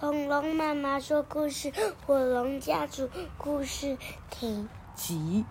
[0.00, 1.72] 恐龙妈妈说故事，
[2.06, 3.98] 火龙家族故事
[4.30, 4.68] 停。
[4.94, 5.44] 集。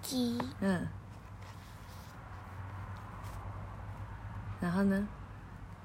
[0.00, 0.38] 集。
[0.60, 0.86] 嗯。
[4.60, 5.08] 然后呢？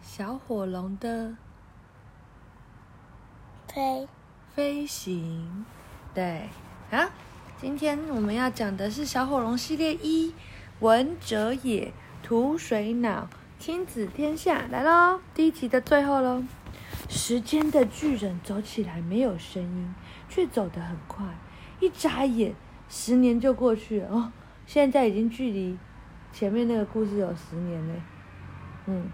[0.03, 1.33] 小火龙的
[3.67, 4.07] 飞
[4.53, 5.65] 飞行，
[6.13, 6.47] 对，
[6.91, 7.09] 啊，
[7.59, 10.35] 今天我们要讲的是小火龙系列一，
[10.79, 13.27] 文哲也，图水脑，
[13.57, 16.43] 亲子天下，来喽，第一集的最后喽。
[17.07, 19.95] 时间的巨人走起来没有声音，
[20.29, 21.25] 却走得很快，
[21.79, 22.53] 一眨眼，
[22.89, 24.31] 十年就过去了哦。
[24.65, 25.77] 现在已经距离
[26.31, 27.93] 前面那个故事有十年嘞，
[28.87, 29.09] 嗯。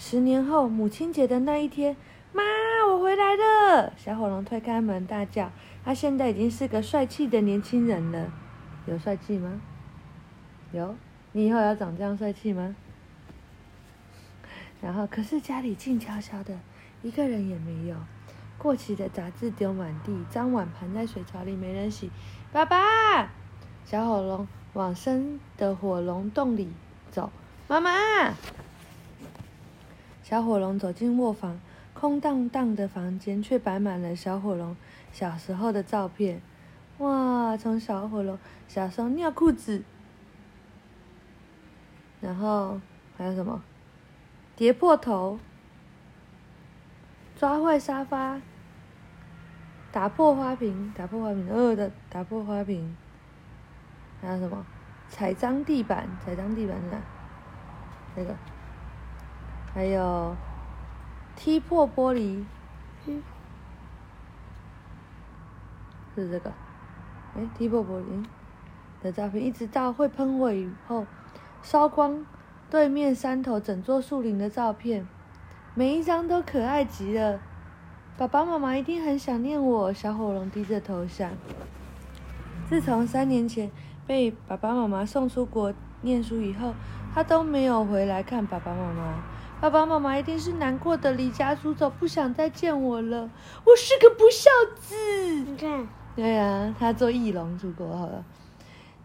[0.00, 1.96] 十年后，母亲节的那一天，
[2.32, 2.40] 妈，
[2.88, 3.92] 我回来了！
[3.96, 5.50] 小火龙推开门大叫。
[5.84, 8.32] 他现在已经是个帅气的年轻人了，
[8.86, 9.60] 有帅气吗？
[10.70, 10.94] 有，
[11.32, 12.76] 你以后要长这样帅气吗？
[14.80, 16.56] 然后，可是家里静悄悄的，
[17.02, 17.96] 一个人也没有。
[18.58, 22.10] 过期的杂志丢满地，脏碗盘在水槽里没人洗。
[22.52, 23.30] 爸爸，
[23.84, 26.72] 小火龙往生的火龙洞里
[27.10, 27.30] 走。
[27.68, 27.90] 妈妈。
[30.24, 31.60] 小火龙走进卧房，
[31.94, 34.76] 空荡荡的房间却摆满了小火龙
[35.12, 36.42] 小时候的照片。
[36.98, 39.84] 哇，从小火龙小时候尿裤子，
[42.20, 42.80] 然后
[43.16, 43.62] 还有什么？
[44.56, 45.38] 跌破头，
[47.38, 48.40] 抓坏沙发，
[49.92, 52.96] 打破花瓶，打破花瓶，饿的打破花瓶，
[54.20, 54.66] 还有什么？
[55.08, 56.98] 踩脏地板，踩脏地板是哪？
[58.16, 58.34] 那个。
[59.72, 60.34] 还有
[61.36, 62.44] 踢破玻璃，
[66.16, 66.52] 是这个，
[67.36, 68.24] 哎，踢破玻璃
[69.00, 71.06] 的照片，一直到会喷火以后
[71.62, 72.26] 烧光
[72.68, 75.06] 对面山头整座树林的照片，
[75.78, 77.38] 每一张都可爱极了。
[78.16, 79.92] 爸爸妈妈一定很想念我。
[79.92, 81.30] 小火龙低着头想。
[82.68, 83.70] 自从三年前
[84.04, 85.72] 被爸爸妈妈送出国
[86.02, 86.74] 念书以后，
[87.14, 89.22] 他都没有回来看爸爸妈妈。
[89.60, 93.30] 爸爸妈妈一定是难过的离家出走，不想再见我了。
[93.64, 94.50] 我是个不孝
[94.80, 94.96] 子。
[95.46, 95.86] 你看，
[96.16, 98.24] 对呀、啊，他做翼龙出国好了。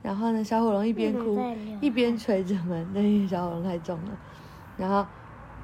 [0.01, 1.39] 然后呢，小火龙一边哭
[1.81, 4.11] 一边捶着门，那小火龙太重了。
[4.75, 5.05] 然后，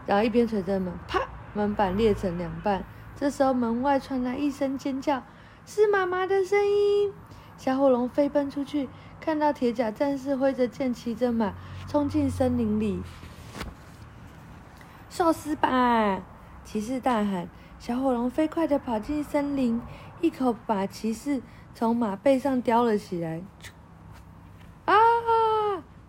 [0.09, 1.22] 然后一边捶着门，啪，
[1.53, 2.84] 门板裂成两半。
[3.16, 5.22] 这时候门外传来一声尖叫，
[5.68, 7.14] 是妈妈的声音。
[7.58, 8.90] 小火龙飞奔出去，
[9.22, 11.53] 看到铁甲战士挥着剑，骑着马
[11.88, 13.03] 冲进森林里。
[15.12, 16.24] 寿司吧！
[16.64, 17.48] 骑士大喊。
[17.78, 19.80] 小火龙飞快地跑进森林，
[20.22, 21.44] 一口把骑士
[21.75, 23.44] 从马背上叼了起来。
[24.86, 24.96] 啊！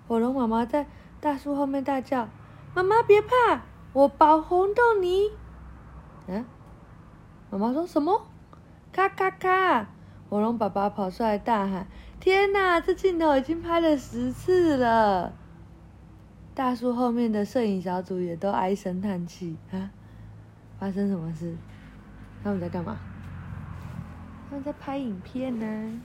[0.08, 0.86] 火龙妈妈在
[1.20, 2.30] 大树后面大叫
[2.74, 3.60] ：“妈妈别怕，
[3.92, 5.30] 我保红豆泥。”
[6.28, 6.44] 嗯？
[7.50, 8.26] 妈妈说什么？
[8.92, 9.88] 咔咔咔！
[10.28, 11.86] 火龙爸爸跑出来大喊
[12.20, 12.80] ：“天哪！
[12.80, 15.32] 这镜头已经拍了十次了。”
[16.54, 19.90] 大树后面的摄影小组也都唉声叹气啊！
[20.78, 21.56] 发生什么事？
[22.44, 22.96] 他们在干嘛？
[24.48, 26.00] 他们在拍影片呢。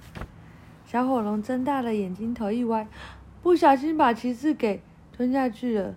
[0.86, 2.88] 小火龙睁大了眼睛，头一歪，
[3.42, 4.82] 不小心把骑士给
[5.12, 5.96] 吞下去了。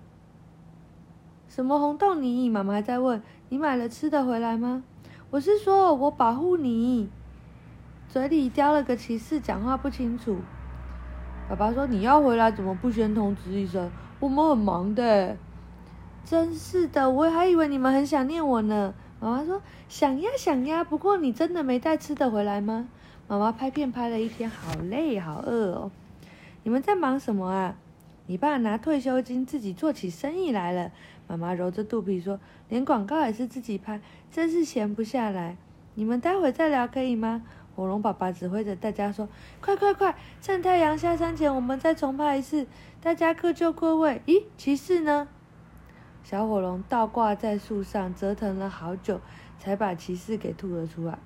[1.58, 2.48] 什么红豆泥？
[2.48, 3.20] 妈妈在问。
[3.48, 4.84] 你买了吃的回来吗？
[5.28, 7.08] 我是说，我保护你。
[8.08, 10.36] 嘴里叼了个骑士，讲话不清楚。
[11.50, 15.36] 爸爸说：“你要回来，怎么不先通知一声？”我们很忙的，
[16.24, 18.94] 真是的，我还以为你们很想念我呢。
[19.18, 22.88] 妈妈说想呀想呀，不过你真的没带吃的回来吗？
[23.26, 25.90] 妈妈拍片拍了一天，好累好饿哦。
[26.62, 27.74] 你们在忙什么啊？
[28.28, 30.92] 你爸拿退休金自己做起生意来了。
[31.28, 34.00] 妈妈揉着肚皮说，连广告也是自己拍，
[34.32, 35.56] 真是闲不下来。
[35.94, 37.42] 你们待会再聊可以吗？
[37.76, 39.28] 火龙爸爸指挥着大家说
[39.62, 42.66] ：“快快快，趁太阳下山前，我们再重拍一次。
[43.00, 44.20] 大家各就各位。
[44.26, 45.28] 咦，骑士呢？”
[46.24, 49.20] 小火龙倒挂在树上，折腾了好久，
[49.60, 51.18] 才把骑士给吐了出来。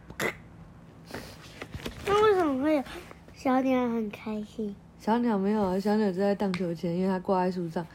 [2.07, 2.85] 那为什么会有
[3.33, 4.77] 小鸟很开心？
[4.99, 7.87] 小鸟没有啊，小鸟就在荡秋千，因为它挂在树上，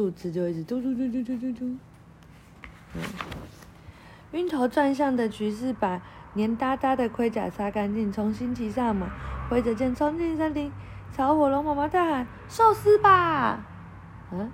[0.00, 1.76] 树枝就一直嘟嘟嘟嘟嘟嘟嘟。
[2.94, 3.02] 嗯，
[4.32, 6.00] 晕头转向的骑士把。
[6.32, 9.08] 黏哒哒的盔甲擦干净，重新骑上马，
[9.48, 10.70] 挥着剑冲进森林，
[11.12, 13.58] 朝火龙妈妈大喊：“受死吧！”
[14.30, 14.48] 嗯，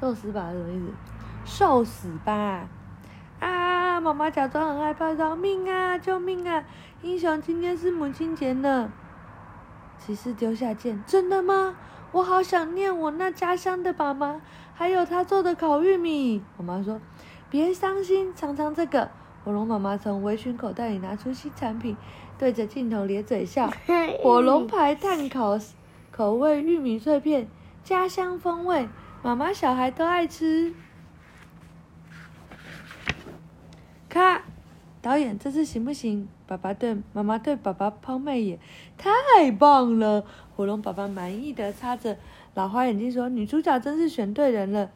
[0.00, 0.92] 受死吧什么意思？
[1.44, 2.68] 受死吧！
[3.40, 4.00] 啊！
[4.00, 5.98] 妈妈假装很害怕，饶命啊！
[5.98, 6.62] 救命啊！
[7.02, 8.92] 英雄，今天是母亲节呢。
[9.98, 11.74] 骑士丢下剑，真的吗？
[12.12, 14.40] 我好想念我那家乡的爸妈，
[14.80, 16.40] 还有他做的烤玉米。
[16.56, 16.98] 我妈说
[17.50, 19.10] ：“别伤心，尝尝这个。”
[19.44, 21.94] 火龙妈妈从围裙口袋里拿出新产品，
[22.38, 23.70] 对着镜头咧嘴笑。
[24.24, 25.58] 火龙牌炭烤
[26.10, 27.46] 口味玉米脆片，
[27.84, 28.88] 家乡风味，
[29.22, 30.72] 妈妈小孩都爱吃。
[34.08, 34.40] 咔，
[35.02, 36.26] 导演，这次行不行？
[36.46, 38.58] 爸爸对妈妈对爸爸抛媚眼，
[38.96, 40.24] 太棒了！
[40.56, 42.16] 火龙爸爸满意的擦着
[42.54, 44.90] 老花眼镜说：“女主角真是选对人了。”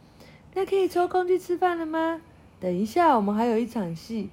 [0.55, 2.21] 那可以抽空去吃饭了吗？
[2.61, 4.31] 等一下，我们还有一场戏，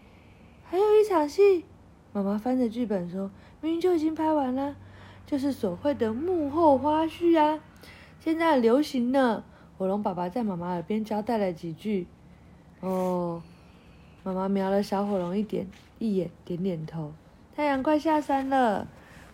[0.64, 1.66] 还有一场戏。
[2.14, 3.32] 妈妈翻着剧本说
[3.62, 4.76] ：“明明就已经拍完了，
[5.26, 7.60] 就是所谓的幕后花絮啊，
[8.20, 9.44] 现在流行呢。”
[9.78, 12.06] 火龙爸爸在妈妈耳边交代了几句。
[12.82, 13.42] 哦，
[14.24, 15.68] 妈妈瞄了小火龙一点
[15.98, 17.14] 一眼，点点头。
[17.56, 18.88] 太阳快下山了，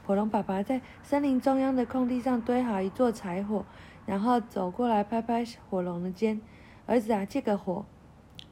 [0.08, 3.66] 火龙爸爸在森林中央的空地上堆好一座柴火，
[4.06, 6.40] 然后走过来拍拍火龙的肩。
[6.86, 7.84] 儿子啊，借个火！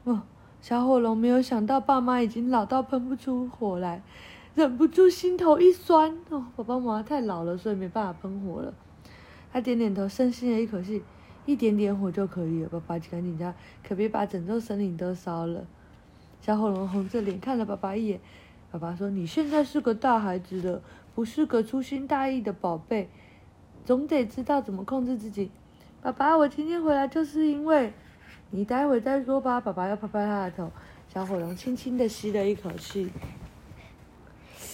[0.04, 0.20] 哦，
[0.60, 4.02] 小火龙没有想到爸妈已经老到喷不出火来，
[4.54, 6.18] 忍不住心头一酸。
[6.28, 8.74] 哦，爸爸妈妈太老了，所以没办法喷火了。
[9.50, 11.02] 他点点头，深吸了一口气，
[11.46, 12.68] 一点点火就可以了。
[12.68, 15.64] 爸爸赶紧叫，可别把整座森林都烧了。
[16.42, 18.20] 小火龙红着脸看了爸爸一眼。
[18.70, 20.82] 爸爸说：“你现在是个大孩子了，
[21.16, 23.08] 不是个粗心大意的宝贝，
[23.84, 25.50] 总得知道怎么控制自己。”
[26.00, 27.92] 爸爸，我今天回来就是因为。
[28.50, 29.60] 你待会再说吧。
[29.60, 30.70] 爸爸要拍拍他的头。
[31.08, 33.10] 小火龙轻轻的吸了一口气，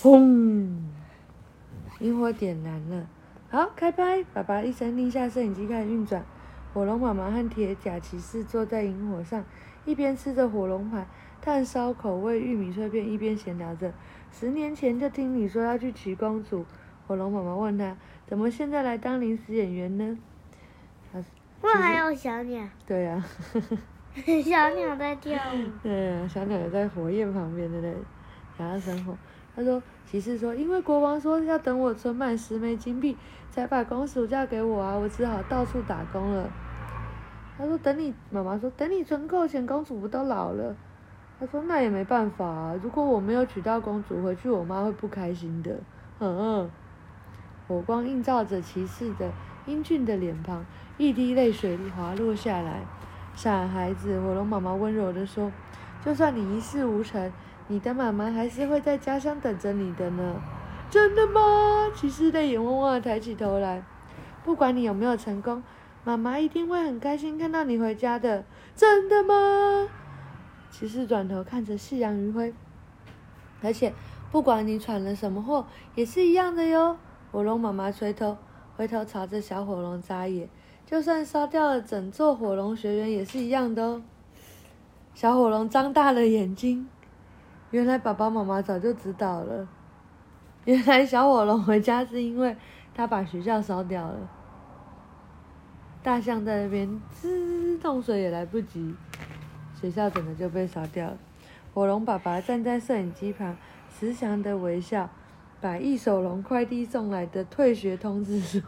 [0.03, 0.83] 轰！
[2.01, 3.07] 萤火点燃了。
[3.49, 4.23] 好，开拍！
[4.25, 6.23] 爸爸一声令下，摄影机开始运转。
[6.75, 9.43] 火龙妈妈和铁甲骑士坐在萤火上，
[9.87, 11.07] 一边吃着火龙牌
[11.41, 13.93] 炭烧口味玉米脆片，一边闲聊着。
[14.33, 16.65] 十年前就听你说要去娶公主，
[17.07, 17.97] 火龙妈妈问他，
[18.27, 20.19] 怎么现在来当临时演员呢？
[21.13, 21.23] 他
[21.61, 22.67] 我还有小鸟？
[22.85, 23.23] 对呀、啊，
[24.43, 25.71] 小鸟在跳舞。
[25.83, 27.95] 对呀、啊，小鸟也在火焰旁边，对不对？
[28.59, 29.17] 想要生活。
[29.55, 33.17] 他说：“骑士说，因为国王说要等我存满十枚金币，
[33.51, 36.51] 才把公主嫁给我啊，我只好到处打工了。”
[37.59, 40.75] 他说：“等你妈妈说，等你存够钱，公主不都老了？”
[41.43, 45.77] 他说：“那也没办法啊，如果我没有娶到公主，回去我妈会不开心的。”
[46.21, 46.71] 嗯。
[47.67, 49.29] 火光映照着骑士的
[49.67, 50.65] 英俊的脸庞。
[50.99, 52.83] 一滴泪水滑落下来，
[53.35, 55.51] 傻孩子，火龙妈妈温柔地说
[56.05, 57.33] ：“就算你一事无成，
[57.67, 60.41] 你的妈妈还是会在家乡等着你的呢。”
[60.89, 61.91] 真的吗？
[61.93, 63.83] 骑士泪眼汪汪地抬起头来。
[64.45, 65.61] 不管你有没有成功，
[66.05, 68.45] 妈妈一定会很开心看到你回家的。
[68.77, 69.89] 真的吗？
[70.73, 72.53] 骑士转头看着夕阳余晖，
[73.63, 73.93] 而且
[74.31, 76.97] 不管你闯了什么祸，也是一样的哟。
[77.31, 78.39] 火龙妈妈垂头，
[78.75, 80.49] 回头朝着小火龙眨眼。
[80.87, 84.03] 就算烧掉了整座火龙学园也是一样的哦。
[85.15, 86.89] 小火龙张大了眼睛，
[87.71, 89.69] 原来爸爸妈妈早就知道了。
[90.65, 92.57] 原来小火龙回家是因为
[92.95, 94.29] 他把学校烧掉了。
[96.03, 98.95] 大象在那边滋，动水也来不及，
[99.83, 101.19] 学校整个就被烧掉了。
[101.75, 103.57] 火龙爸爸站在摄影机旁，
[103.91, 105.11] 慈祥的微笑，
[105.61, 108.61] 把易手龙快递送来的退学通知书。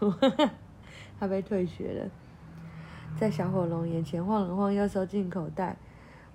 [1.21, 2.11] 他被退学了，
[3.17, 5.77] 在小火龙眼前晃了晃，又收进口袋。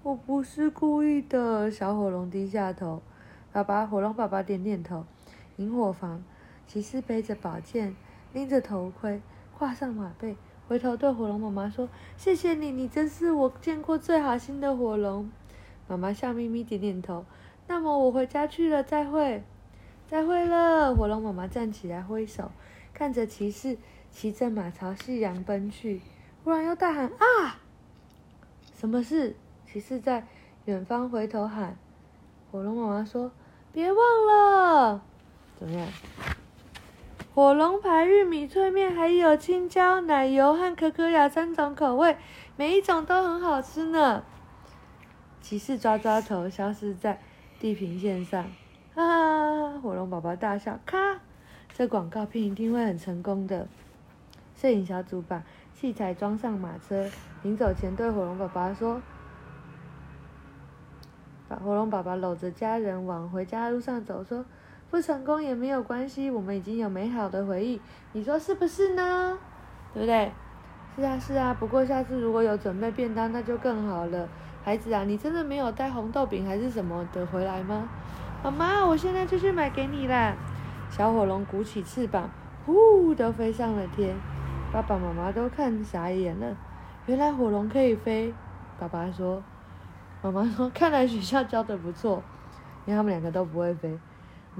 [0.02, 1.70] 我不是故意的。
[1.70, 3.02] 小火龙低下头。
[3.52, 5.06] 爸爸，火龙爸爸点点头。
[5.58, 6.24] 萤火房，
[6.66, 7.94] 骑士背着宝剑，
[8.32, 9.22] 拎着头盔，
[9.58, 10.38] 跨上马背，
[10.70, 15.28] 回头对火龙妈妈说：“谢谢你，你真是我见过最好心的火龙。”
[15.90, 17.26] 妈妈笑眯眯，点点头。
[17.66, 19.44] 那么我回家去了，再会，
[20.08, 20.94] 再会了。
[20.94, 22.52] 火龙妈妈站起来挥手，
[22.94, 23.80] 看着骑士。
[24.12, 26.02] 骑着马朝夕阳奔去，
[26.44, 27.58] 忽然又大喊：“啊！
[28.76, 29.36] 什么事？”
[29.66, 30.28] 骑士在
[30.66, 31.76] 远方回头喊。
[32.52, 33.32] 火龙妈妈说
[33.74, 33.98] ：“别忘
[34.28, 35.02] 了，
[35.60, 35.88] 怎么样？
[37.40, 42.18] 火龙牌玉米脆面还有青椒奶油和可可亚三种口味，
[42.58, 44.22] 每一种都很好吃呢。”
[45.40, 47.22] 骑士抓抓头，消失在
[47.58, 48.44] 地平线上。
[48.94, 49.80] 哈哈！
[49.80, 51.22] 火龙宝宝大笑，咔！
[51.74, 53.70] 这广告片一定会很成功的。
[54.58, 55.42] 摄影小组把
[55.74, 57.10] 器材装上马车，
[57.44, 59.02] 临走前对火龙宝宝说
[61.48, 64.44] ：“把火龙宝宝搂着家人往回家路上走，说
[64.90, 67.80] 不成功也没有关系，我们已经有美好的回忆，
[68.14, 69.38] 你说是不是呢？
[69.94, 70.32] 对不对？
[70.96, 71.56] 是啊，是啊。
[71.60, 74.28] 不过下次如果有准备便当，那就更好了。
[74.64, 77.88] 孩子啊，你真的没有带红豆饼还是什么的回来吗？
[78.44, 80.34] 妈妈，我现在就去买给你啦。
[80.90, 82.30] 小火龙鼓起翅膀，
[82.66, 84.16] 呼，都飞上了天。”
[84.72, 86.56] 爸爸妈妈都看傻眼了，
[87.08, 88.34] 原来火龙可以飞。
[88.80, 89.42] 爸爸说
[90.22, 92.22] ：“妈妈说，看来学校教的不错。”
[92.86, 93.98] 因为他们两个都不会飞。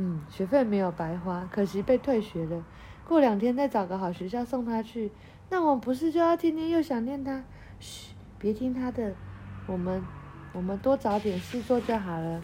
[0.02, 2.64] 嗯，学费没有白花，可惜被退学了。
[3.06, 5.12] 过两天再找个好学校送他去。
[5.50, 7.44] 那我不是就要天天又想念他？
[7.82, 9.14] 嘘，别听他的，
[9.68, 10.02] 我们
[10.54, 12.40] 我们多找点事做就好了。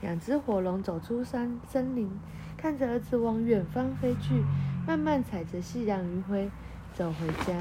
[0.00, 2.10] 两只火龙走出山森林，
[2.56, 4.42] 看着儿子往远方飞去，
[4.86, 6.50] 慢慢踩着夕阳余晖
[6.94, 7.54] 走回家。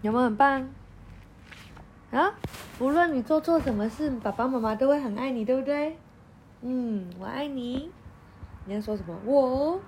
[0.00, 0.66] 有没有很棒？
[2.10, 2.32] 啊，
[2.78, 5.98] 无论你做错什么事，爸爸妈妈都会很爱你，对不对？
[6.66, 7.92] 嗯，我爱你。
[8.64, 9.14] 你要说什么？
[9.26, 9.78] 我，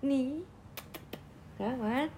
[0.00, 0.42] 你，
[1.58, 2.10] 来，晚安。